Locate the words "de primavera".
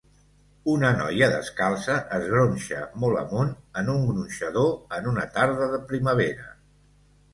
5.75-6.49